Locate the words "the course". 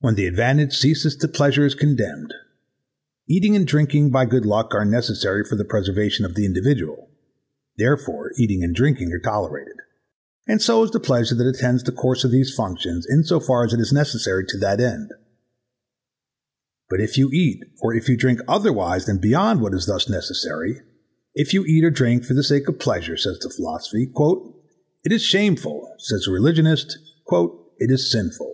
11.84-12.24